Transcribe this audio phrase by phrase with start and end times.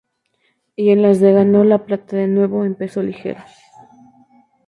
[0.75, 3.39] Y en las de ganó la plata de nuevo en peso ligero.